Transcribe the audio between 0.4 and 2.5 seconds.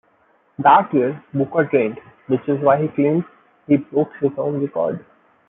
That year, Buka trained, which